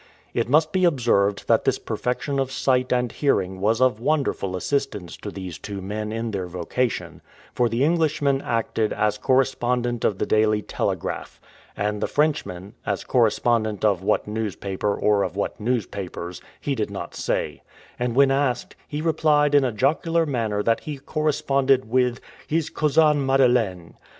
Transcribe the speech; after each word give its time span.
It 0.33 0.49
must 0.49 0.71
be 0.71 0.83
observed 0.83 1.47
that 1.47 1.63
this 1.63 1.77
perfection 1.77 2.39
of 2.39 2.51
sight 2.51 2.91
and 2.91 3.11
hearing 3.11 3.59
was 3.61 3.79
of 3.79 3.99
wonderful 3.99 4.55
assistance 4.55 5.15
to 5.17 5.29
these 5.29 5.59
two 5.59 5.79
men 5.79 6.11
in 6.11 6.31
their 6.31 6.47
vocation, 6.47 7.21
for 7.53 7.69
the 7.69 7.83
Englishman 7.83 8.41
acted 8.41 8.93
as 8.93 9.19
correspondent 9.19 10.03
of 10.03 10.17
the 10.17 10.25
Daily 10.25 10.63
Telegraph, 10.63 11.39
and 11.77 12.01
the 12.01 12.07
Frenchman, 12.07 12.73
as 12.83 13.03
correspondent 13.03 13.85
of 13.85 14.01
what 14.01 14.27
newspaper, 14.27 14.95
or 14.95 15.21
of 15.21 15.35
what 15.35 15.59
newspapers, 15.59 16.41
he 16.59 16.73
did 16.73 16.89
not 16.89 17.13
say; 17.13 17.61
and 17.99 18.15
when 18.15 18.31
asked, 18.31 18.75
he 18.87 19.03
replied 19.03 19.53
in 19.53 19.63
a 19.63 19.71
jocular 19.71 20.25
manner 20.25 20.63
that 20.63 20.79
he 20.79 20.97
corresponded 20.97 21.87
with 21.87 22.19
"his 22.47 22.71
cousin 22.71 23.23
Madeleine." 23.23 23.93